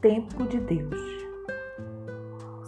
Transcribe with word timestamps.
tempo 0.00 0.46
de 0.46 0.58
Deus. 0.58 0.98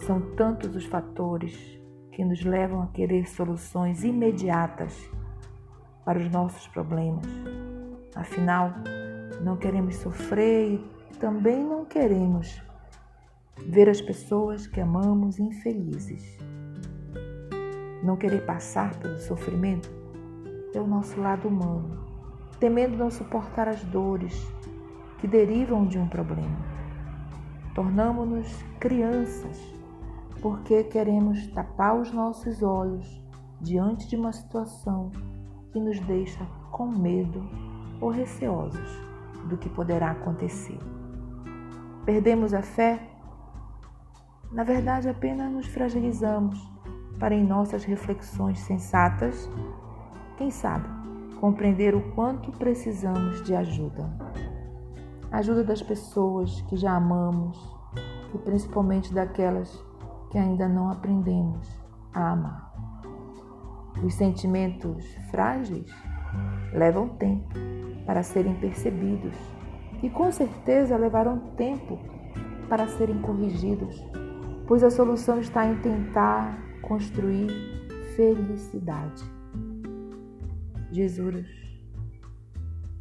São 0.05 0.21
tantos 0.35 0.75
os 0.75 0.85
fatores 0.85 1.79
que 2.11 2.23
nos 2.23 2.43
levam 2.43 2.83
a 2.83 2.87
querer 2.87 3.27
soluções 3.27 4.03
imediatas 4.03 5.09
para 6.05 6.19
os 6.19 6.29
nossos 6.29 6.67
problemas. 6.67 7.25
Afinal, 8.15 8.71
não 9.41 9.57
queremos 9.57 9.95
sofrer 9.95 10.79
e 11.11 11.17
também 11.17 11.63
não 11.63 11.85
queremos 11.85 12.61
ver 13.65 13.89
as 13.89 13.99
pessoas 13.99 14.67
que 14.67 14.79
amamos 14.79 15.39
infelizes. 15.39 16.37
Não 18.03 18.15
querer 18.15 18.45
passar 18.45 18.95
pelo 18.99 19.17
sofrimento 19.17 19.89
é 20.75 20.79
o 20.79 20.85
nosso 20.85 21.19
lado 21.19 21.47
humano, 21.47 21.99
temendo 22.59 22.95
não 22.95 23.09
suportar 23.09 23.67
as 23.67 23.83
dores 23.85 24.45
que 25.19 25.27
derivam 25.27 25.87
de 25.87 25.97
um 25.97 26.07
problema. 26.07 26.72
Tornamos-nos 27.73 28.63
crianças 28.79 29.59
porque 30.41 30.83
queremos 30.83 31.47
tapar 31.47 31.99
os 31.99 32.11
nossos 32.11 32.61
olhos 32.61 33.23
diante 33.61 34.07
de 34.07 34.15
uma 34.15 34.31
situação 34.31 35.09
que 35.71 35.79
nos 35.79 35.99
deixa 36.01 36.45
com 36.69 36.85
medo 36.85 37.41
ou 37.99 38.09
receosos 38.09 38.91
do 39.47 39.57
que 39.57 39.69
poderá 39.69 40.11
acontecer. 40.11 40.77
Perdemos 42.05 42.53
a 42.53 42.61
fé? 42.61 43.09
Na 44.51 44.63
verdade, 44.63 45.09
apenas 45.09 45.51
nos 45.51 45.65
fragilizamos 45.65 46.59
para, 47.17 47.33
em 47.33 47.43
nossas 47.43 47.85
reflexões 47.85 48.59
sensatas, 48.59 49.49
quem 50.37 50.51
sabe, 50.51 50.87
compreender 51.39 51.95
o 51.95 52.11
quanto 52.11 52.51
precisamos 52.51 53.41
de 53.43 53.55
ajuda. 53.55 54.11
Ajuda 55.33 55.63
das 55.63 55.81
pessoas 55.81 56.61
que 56.69 56.77
já 56.77 56.95
amamos 56.95 57.57
e 58.35 58.37
principalmente 58.37 59.11
daquelas 59.11 59.83
que 60.29 60.37
ainda 60.37 60.67
não 60.69 60.91
aprendemos 60.91 61.67
a 62.13 62.33
amar. 62.33 62.71
Os 64.03 64.13
sentimentos 64.13 65.03
frágeis 65.31 65.91
levam 66.71 67.09
tempo 67.09 67.49
para 68.05 68.21
serem 68.21 68.53
percebidos 68.59 69.35
e 70.03 70.09
com 70.11 70.31
certeza 70.31 70.95
levarão 70.95 71.39
tempo 71.57 71.97
para 72.69 72.87
serem 72.87 73.19
corrigidos, 73.19 74.05
pois 74.67 74.83
a 74.83 74.91
solução 74.91 75.39
está 75.39 75.65
em 75.65 75.81
tentar 75.81 76.59
construir 76.83 77.49
felicidade. 78.15 79.23
Jesus 80.91 81.47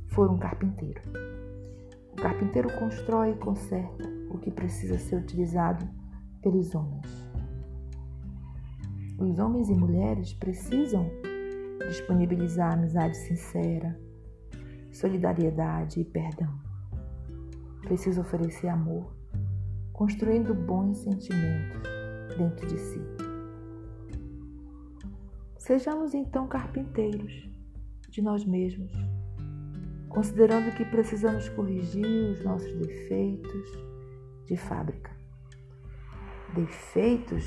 foi 0.08 0.30
um 0.30 0.38
carpinteiro. 0.38 1.02
O 2.12 2.16
carpinteiro 2.16 2.68
constrói 2.78 3.32
e 3.32 3.36
conserta 3.36 4.08
o 4.30 4.38
que 4.38 4.50
precisa 4.50 4.98
ser 4.98 5.16
utilizado 5.16 5.88
pelos 6.40 6.74
homens. 6.74 7.06
Os 9.18 9.38
homens 9.38 9.68
e 9.68 9.74
mulheres 9.74 10.32
precisam 10.32 11.08
disponibilizar 11.88 12.72
amizade 12.72 13.16
sincera, 13.16 13.98
solidariedade 14.90 16.00
e 16.00 16.04
perdão. 16.04 16.52
Precisa 17.82 18.20
oferecer 18.20 18.68
amor, 18.68 19.14
construindo 19.92 20.54
bons 20.54 20.98
sentimentos 20.98 21.82
dentro 22.36 22.66
de 22.66 22.78
si. 22.78 23.00
Sejamos 25.58 26.14
então 26.14 26.46
carpinteiros 26.48 27.48
de 28.08 28.20
nós 28.20 28.44
mesmos, 28.44 28.92
considerando 30.12 30.74
que 30.76 30.84
precisamos 30.84 31.48
corrigir 31.48 32.30
os 32.30 32.44
nossos 32.44 32.72
defeitos 32.74 33.78
de 34.46 34.56
fábrica. 34.56 35.10
Defeitos 36.54 37.46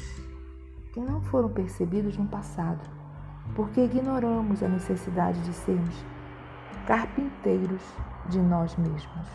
que 0.92 1.00
não 1.00 1.22
foram 1.22 1.50
percebidos 1.50 2.18
no 2.18 2.28
passado 2.28 2.90
porque 3.53 3.81
ignoramos 3.81 4.64
a 4.64 4.68
necessidade 4.68 5.40
de 5.42 5.53
sermos 5.53 6.03
carpinteiros 6.88 7.84
de 8.30 8.40
nós 8.40 8.76
mesmos. 8.76 9.28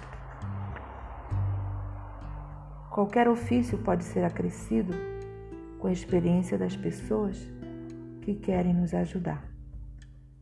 Qualquer 2.91 3.28
ofício 3.28 3.78
pode 3.78 4.02
ser 4.02 4.24
acrescido 4.24 4.92
com 5.78 5.86
a 5.86 5.92
experiência 5.92 6.58
das 6.58 6.76
pessoas 6.76 7.48
que 8.22 8.34
querem 8.34 8.74
nos 8.74 8.92
ajudar. 8.92 9.49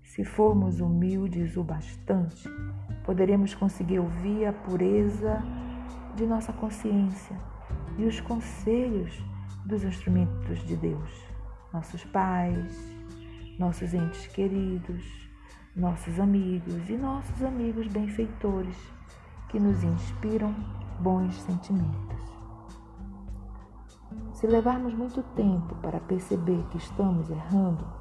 Se 0.08 0.24
formos 0.24 0.80
humildes 0.80 1.54
o 1.58 1.62
bastante, 1.62 2.48
poderemos 3.04 3.54
conseguir 3.54 3.98
ouvir 3.98 4.46
a 4.46 4.54
pureza 4.54 5.44
de 6.16 6.26
nossa 6.26 6.50
consciência 6.50 7.38
e 7.98 8.04
os 8.04 8.18
conselhos 8.22 9.22
dos 9.66 9.84
instrumentos 9.84 10.60
de 10.66 10.76
Deus, 10.76 11.22
nossos 11.74 12.02
pais, 12.06 12.74
nossos 13.58 13.92
entes 13.92 14.26
queridos, 14.28 15.04
nossos 15.76 16.18
amigos 16.18 16.88
e 16.88 16.96
nossos 16.96 17.42
amigos 17.42 17.86
benfeitores 17.86 18.76
que 19.50 19.60
nos 19.60 19.84
inspiram 19.84 20.54
bons 21.00 21.34
sentimentos. 21.42 22.18
Se 24.32 24.46
levarmos 24.46 24.94
muito 24.94 25.22
tempo 25.34 25.74
para 25.76 26.00
perceber 26.00 26.64
que 26.70 26.78
estamos 26.78 27.28
errando, 27.28 27.97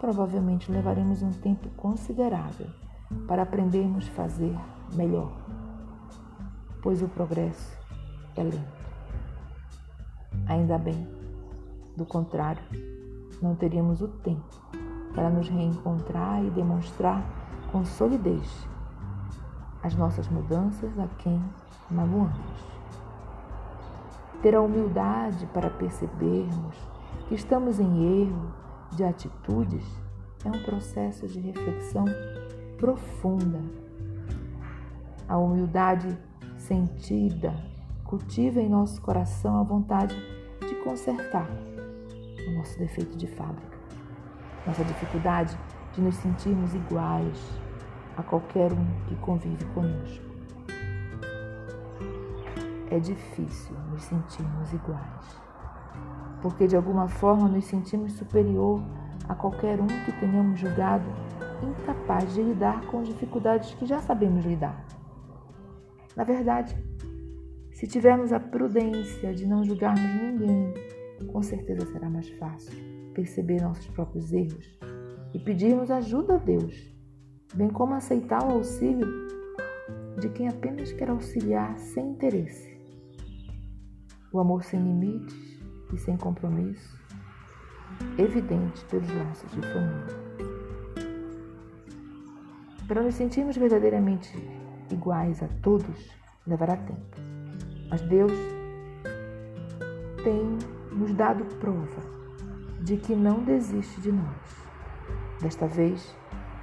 provavelmente 0.00 0.72
levaremos 0.72 1.22
um 1.22 1.30
tempo 1.30 1.68
considerável 1.76 2.66
para 3.28 3.42
aprendermos 3.42 4.08
a 4.08 4.12
fazer 4.12 4.56
melhor, 4.94 5.30
pois 6.82 7.02
o 7.02 7.08
progresso 7.08 7.78
é 8.34 8.42
lento. 8.42 8.80
Ainda 10.46 10.78
bem, 10.78 11.06
do 11.96 12.06
contrário, 12.06 12.62
não 13.42 13.54
teríamos 13.54 14.00
o 14.00 14.08
tempo 14.08 14.60
para 15.14 15.28
nos 15.28 15.48
reencontrar 15.48 16.42
e 16.44 16.50
demonstrar 16.50 17.22
com 17.70 17.84
solidez 17.84 18.66
as 19.82 19.94
nossas 19.94 20.28
mudanças 20.28 20.98
a 20.98 21.06
quem 21.18 21.42
magoamos. 21.90 22.70
Ter 24.40 24.54
a 24.54 24.62
humildade 24.62 25.46
para 25.52 25.68
percebermos 25.68 26.76
que 27.28 27.34
estamos 27.34 27.78
em 27.78 28.22
erro 28.22 28.60
de 28.92 29.04
atitudes 29.04 29.84
é 30.44 30.48
um 30.48 30.62
processo 30.62 31.26
de 31.28 31.40
reflexão 31.40 32.04
profunda. 32.78 33.60
A 35.28 35.36
humildade 35.36 36.18
sentida 36.56 37.54
cultiva 38.04 38.60
em 38.60 38.68
nosso 38.68 39.00
coração 39.00 39.60
a 39.60 39.62
vontade 39.62 40.16
de 40.60 40.74
consertar 40.82 41.48
o 42.48 42.50
nosso 42.56 42.78
defeito 42.78 43.16
de 43.16 43.26
fábrica 43.26 43.80
nossa 44.66 44.84
dificuldade 44.84 45.58
de 45.94 46.00
nos 46.00 46.14
sentirmos 46.16 46.74
iguais 46.74 47.60
a 48.16 48.22
qualquer 48.22 48.72
um 48.72 48.86
que 49.06 49.16
convive 49.16 49.64
conosco. 49.66 50.30
É 52.90 52.98
difícil 52.98 53.76
nos 53.90 54.02
sentirmos 54.02 54.72
iguais, 54.72 55.40
porque 56.42 56.66
de 56.66 56.76
alguma 56.76 57.08
forma 57.08 57.48
nos 57.48 57.64
sentimos 57.64 58.12
superior 58.12 58.82
a 59.28 59.34
qualquer 59.34 59.80
um 59.80 59.86
que 59.86 60.12
tenhamos 60.18 60.58
julgado 60.58 61.04
incapaz 61.62 62.32
de 62.34 62.42
lidar 62.42 62.86
com 62.86 63.00
as 63.00 63.08
dificuldades 63.08 63.74
que 63.74 63.86
já 63.86 64.00
sabemos 64.00 64.44
lidar. 64.44 64.84
Na 66.16 66.24
verdade, 66.24 66.76
se 67.72 67.86
tivermos 67.86 68.32
a 68.32 68.40
prudência 68.40 69.32
de 69.34 69.46
não 69.46 69.62
julgarmos 69.62 70.02
ninguém, 70.02 70.74
com 71.26 71.42
certeza 71.42 71.86
será 71.86 72.08
mais 72.08 72.28
fácil 72.30 72.74
perceber 73.14 73.60
nossos 73.62 73.86
próprios 73.88 74.32
erros 74.32 74.78
e 75.34 75.38
pedirmos 75.38 75.90
ajuda 75.90 76.34
a 76.34 76.38
Deus, 76.38 76.74
bem 77.54 77.68
como 77.68 77.94
aceitar 77.94 78.42
o 78.42 78.52
auxílio 78.52 79.06
de 80.18 80.28
quem 80.30 80.48
apenas 80.48 80.92
quer 80.92 81.10
auxiliar 81.10 81.78
sem 81.78 82.10
interesse. 82.10 82.70
O 84.32 84.38
amor 84.38 84.62
sem 84.64 84.80
limites 84.80 85.59
e 85.92 85.98
sem 85.98 86.16
compromisso, 86.16 86.98
evidente 88.18 88.84
pelos 88.86 89.08
laços 89.14 89.50
de 89.52 89.60
família. 89.60 90.30
Para 92.86 93.02
nos 93.02 93.14
sentirmos 93.14 93.56
verdadeiramente 93.56 94.36
iguais 94.90 95.42
a 95.42 95.48
todos, 95.62 96.10
levará 96.46 96.76
tempo. 96.76 97.16
Mas 97.88 98.00
Deus 98.02 98.32
tem 100.24 100.58
nos 100.92 101.14
dado 101.14 101.44
prova 101.56 102.02
de 102.80 102.96
que 102.96 103.14
não 103.14 103.44
desiste 103.44 104.00
de 104.00 104.10
nós. 104.10 104.66
Desta 105.40 105.66
vez, 105.66 106.14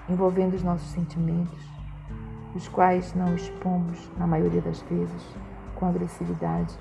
envolvendo 0.09 0.55
os 0.55 0.63
nossos 0.63 0.89
sentimentos, 0.89 1.59
os 2.55 2.67
quais 2.67 3.13
não 3.13 3.35
expomos, 3.35 4.11
na 4.17 4.27
maioria 4.27 4.61
das 4.61 4.81
vezes, 4.81 5.35
com 5.75 5.85
agressividade, 5.85 6.77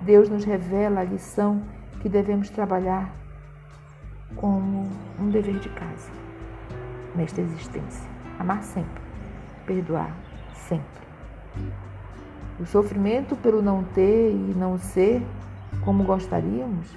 Deus 0.00 0.28
nos 0.28 0.44
revela 0.44 1.00
a 1.00 1.04
lição 1.04 1.62
que 2.02 2.08
devemos 2.08 2.50
trabalhar 2.50 3.14
como 4.34 4.88
um 5.20 5.30
dever 5.30 5.60
de 5.60 5.68
casa 5.68 6.10
nesta 7.14 7.40
existência. 7.40 8.10
Amar 8.40 8.60
sempre, 8.64 9.00
perdoar 9.64 10.12
sempre. 10.52 11.06
O 12.58 12.66
sofrimento 12.66 13.36
pelo 13.36 13.62
não 13.62 13.84
ter 13.84 14.32
e 14.32 14.54
não 14.54 14.78
ser 14.78 15.22
como 15.84 16.02
gostaríamos 16.02 16.88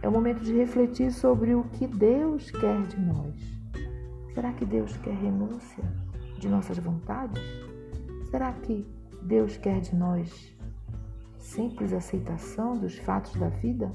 é 0.00 0.08
o 0.08 0.12
momento 0.12 0.44
de 0.44 0.54
refletir 0.56 1.10
sobre 1.10 1.56
o 1.56 1.64
que 1.64 1.88
Deus 1.88 2.48
quer 2.52 2.82
de 2.82 3.00
nós. 3.00 3.34
Será 4.32 4.52
que 4.52 4.64
Deus 4.64 4.96
quer 4.98 5.14
renúncia 5.14 5.84
de 6.38 6.48
nossas 6.48 6.78
vontades? 6.78 7.42
Será 8.30 8.52
que 8.52 8.86
Deus 9.22 9.56
quer 9.56 9.80
de 9.80 9.94
nós 9.96 10.56
simples 11.36 11.92
aceitação 11.92 12.76
dos 12.76 12.96
fatos 12.98 13.34
da 13.34 13.48
vida? 13.48 13.90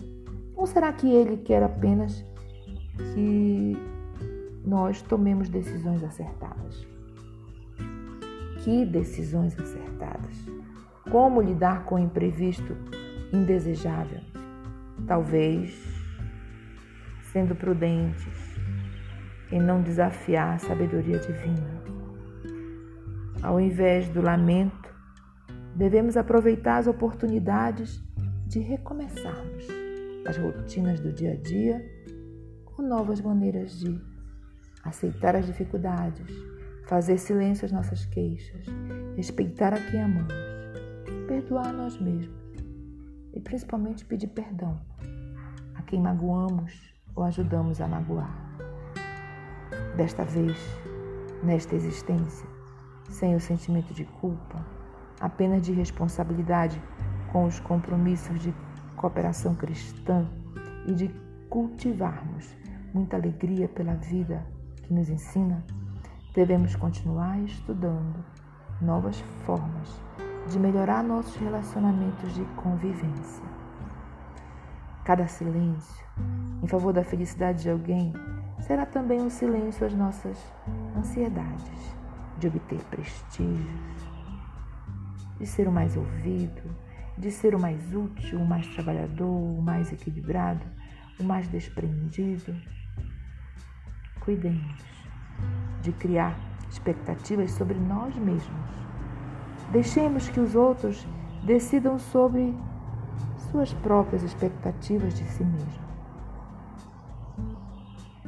Ou 0.58 0.66
será 0.66 0.92
que 0.92 1.08
Ele 1.08 1.38
quer 1.38 1.62
apenas 1.62 2.26
que 3.14 3.78
nós 4.66 5.04
tomemos 5.04 5.48
decisões 5.48 6.04
acertadas? 6.04 6.86
Que 8.64 8.84
decisões 8.84 9.58
acertadas? 9.58 10.36
Como 11.12 11.42
lidar 11.42 11.86
com 11.86 11.96
o 11.96 12.00
imprevisto 12.00 12.76
indesejável? 13.32 14.20
Talvez 15.06 15.80
sendo 17.32 17.56
prudentes 17.56 18.58
em 19.52 19.62
não 19.62 19.82
desafiar 19.82 20.56
a 20.56 20.58
sabedoria 20.58 21.20
divina. 21.20 21.84
Ao 23.44 23.60
invés 23.60 24.10
do 24.10 24.22
lamento, 24.22 24.94
devemos 25.76 26.18
aproveitar 26.18 26.78
as 26.78 26.88
oportunidades 26.88 28.04
de 28.48 28.60
recomeçarmos 28.60 29.77
as 30.28 30.38
rotinas 30.38 31.00
do 31.00 31.12
dia 31.12 31.34
a 31.34 31.36
dia 31.36 31.84
com 32.66 32.82
novas 32.82 33.22
maneiras 33.22 33.80
de 33.80 34.00
aceitar 34.84 35.36
as 35.36 35.46
dificuldades, 35.46 36.30
fazer 36.86 37.18
silêncio 37.18 37.66
às 37.66 37.72
nossas 37.72 38.06
queixas, 38.06 38.66
respeitar 39.16 39.74
a 39.74 39.80
quem 39.80 40.02
amamos, 40.02 40.34
perdoar 41.28 41.68
a 41.68 41.74
nós 41.74 42.00
mesmos 42.00 42.38
e 43.34 43.40
principalmente 43.40 44.06
pedir 44.06 44.28
perdão 44.28 44.80
a 45.76 45.82
quem 45.82 46.02
magoamos 46.02 46.94
ou 47.16 47.24
ajudamos 47.24 47.80
a 47.82 47.88
magoar. 47.88 48.36
Desta 49.96 50.24
vez, 50.24 50.58
nesta 51.42 51.76
existência, 51.76 52.48
sem 53.10 53.36
o 53.36 53.40
sentimento 53.40 53.94
de 53.94 54.06
culpa, 54.06 54.64
apenas 55.20 55.66
de 55.66 55.72
responsabilidade 55.72 56.82
com 57.32 57.46
os 57.46 57.60
compromissos 57.60 58.40
de 58.40 58.54
cooperação 58.98 59.56
cristã 59.56 60.28
e 60.86 60.94
de 60.94 61.08
cultivarmos 61.50 62.54
muita 62.94 63.16
alegria 63.16 63.68
pela 63.70 63.94
vida 63.94 64.46
que 64.84 64.94
nos 64.94 65.08
ensina, 65.08 65.64
devemos 66.34 66.76
continuar 66.76 67.40
estudando 67.42 68.26
novas 68.82 69.20
formas 69.46 70.02
de 70.50 70.60
melhorar 70.60 71.04
nossos 71.04 71.36
relacionamentos 71.36 72.34
de 72.34 72.44
convivência. 72.56 73.44
Cada 75.04 75.28
silêncio 75.28 76.06
em 76.62 76.68
favor 76.68 76.92
da 76.92 77.04
felicidade 77.04 77.64
de 77.64 77.70
alguém 77.70 78.14
será 78.60 78.86
também 78.86 79.22
um 79.22 79.30
silêncio 79.30 79.86
às 79.86 79.94
nossas 79.94 80.38
ansiedades 80.98 81.96
de 82.40 82.48
obter 82.48 82.84
prestígios, 82.86 84.10
de 85.40 85.46
ser 85.46 85.68
o 85.68 85.72
mais 85.72 85.96
ouvido, 85.96 86.64
de 87.18 87.32
ser 87.32 87.56
o 87.56 87.60
mais 87.60 87.94
útil, 87.94 88.40
o 88.40 88.46
mais 88.46 88.68
trabalhador, 88.68 89.28
o 89.28 89.62
mais 89.62 89.92
equilibrado, 89.92 90.66
o 91.20 91.24
mais 91.24 91.48
desprendido. 91.48 92.56
Cuidemos 94.20 94.84
de 95.82 95.92
criar 95.94 96.38
expectativas 96.70 97.52
sobre 97.52 97.80
nós 97.80 98.16
mesmos. 98.18 98.70
Deixemos 99.72 100.30
que 100.30 100.40
os 100.40 100.56
outros 100.56 101.08
decidam 101.44 101.98
sobre 101.98 102.54
suas 103.52 103.74
próprias 103.74 104.24
expectativas 104.24 105.14
de 105.14 105.24
si 105.24 105.44
mesmos. 105.44 105.80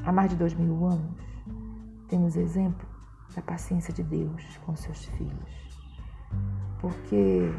Há 0.03 0.11
mais 0.11 0.29
de 0.31 0.37
dois 0.37 0.53
mil 0.53 0.85
anos, 0.85 1.21
temos 2.07 2.35
exemplo 2.35 2.87
da 3.35 3.41
paciência 3.41 3.93
de 3.93 4.03
Deus 4.03 4.57
com 4.65 4.75
seus 4.75 5.05
filhos. 5.05 5.69
Porque 6.79 7.51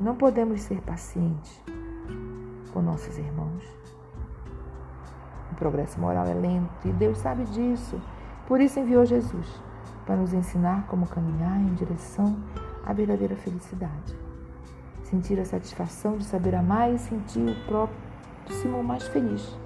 não 0.00 0.16
podemos 0.16 0.60
ser 0.62 0.80
pacientes 0.80 1.62
com 2.72 2.82
nossos 2.82 3.16
irmãos 3.18 3.84
o 5.54 5.56
progresso 5.56 6.00
moral 6.00 6.26
é 6.26 6.34
lento 6.34 6.88
e 6.88 6.92
Deus 6.92 7.18
sabe 7.18 7.44
disso. 7.44 8.00
Por 8.46 8.60
isso 8.60 8.80
enviou 8.80 9.06
Jesus 9.06 9.46
para 10.04 10.16
nos 10.16 10.32
ensinar 10.32 10.84
como 10.88 11.06
caminhar 11.06 11.60
em 11.60 11.74
direção 11.74 12.36
à 12.84 12.92
verdadeira 12.92 13.36
felicidade. 13.36 14.18
Sentir 15.04 15.38
a 15.38 15.44
satisfação 15.44 16.16
de 16.16 16.24
saber 16.24 16.56
amar 16.56 16.92
e 16.92 16.98
sentir 16.98 17.48
o 17.48 17.88
próximo 18.44 18.82
mais 18.82 19.06
feliz. 19.06 19.56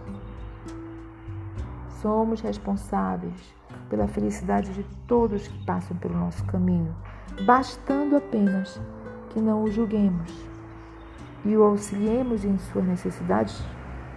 Somos 2.02 2.42
responsáveis 2.42 3.54
pela 3.88 4.06
felicidade 4.06 4.70
de 4.74 4.84
todos 5.06 5.48
que 5.48 5.64
passam 5.64 5.96
pelo 5.96 6.18
nosso 6.18 6.44
caminho, 6.44 6.94
bastando 7.46 8.14
apenas 8.14 8.78
que 9.30 9.40
não 9.40 9.64
o 9.64 9.70
julguemos 9.70 10.48
e 11.44 11.56
o 11.56 11.62
auxiliemos 11.62 12.44
em 12.44 12.58
suas 12.58 12.84
necessidades 12.84 13.62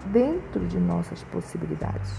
dentro 0.08 0.66
de 0.68 0.80
nossas 0.80 1.24
possibilidades. 1.26 2.12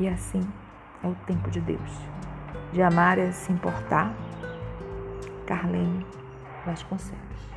E 0.00 0.08
assim 0.08 0.42
é 1.02 1.06
o 1.06 1.14
tempo 1.26 1.50
de 1.50 1.60
Deus, 1.60 1.98
de 2.72 2.82
amar 2.82 3.18
e 3.18 3.32
se 3.32 3.52
importar. 3.52 4.12
Carlene 5.46 6.06
Vasconcelos. 6.64 7.51